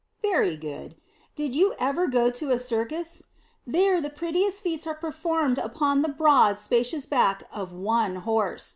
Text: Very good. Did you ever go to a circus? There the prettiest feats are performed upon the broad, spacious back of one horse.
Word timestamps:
Very 0.23 0.57
good. 0.57 0.95
Did 1.35 1.55
you 1.55 1.75
ever 1.77 2.07
go 2.07 2.31
to 2.31 2.49
a 2.49 2.57
circus? 2.57 3.21
There 3.67 4.01
the 4.01 4.09
prettiest 4.09 4.63
feats 4.63 4.87
are 4.87 4.95
performed 4.95 5.59
upon 5.59 6.01
the 6.01 6.09
broad, 6.09 6.57
spacious 6.57 7.05
back 7.05 7.43
of 7.53 7.71
one 7.71 8.15
horse. 8.15 8.69